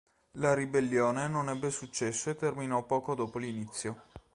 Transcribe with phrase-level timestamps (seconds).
[0.39, 4.05] La ribellione non ebbe successo e terminò poco dopo l'inizio.